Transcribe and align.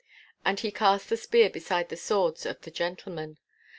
And 0.43 0.59
he 0.59 0.71
cast 0.71 1.09
the 1.09 1.15
spear 1.17 1.51
beside 1.51 1.89
the 1.89 1.95
swords 1.95 2.47
of 2.47 2.59
the 2.61 2.71
gentlemen. 2.71 3.37